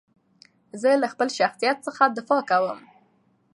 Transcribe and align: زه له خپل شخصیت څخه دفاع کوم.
زه 0.81 0.89
له 1.01 1.07
خپل 1.13 1.27
شخصیت 1.39 1.77
څخه 1.87 2.03
دفاع 2.17 2.41
کوم. 2.49 2.79